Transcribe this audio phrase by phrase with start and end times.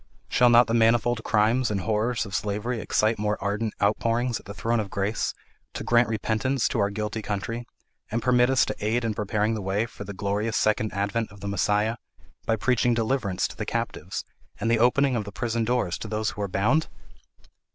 [0.29, 4.53] Shall not the manifold crimes and horrors of slavery excite more ardent outpourings at the
[4.55, 5.35] throne of grace
[5.75, 7.67] to grant repentance to our guilty country,
[8.09, 11.41] and permit us to aid in preparing the way for the glorious second advent of
[11.41, 11.97] the Messiah,
[12.47, 14.25] by preaching deliverance to the captives,
[14.59, 16.87] and the opening of the prison doors to those who are bound?"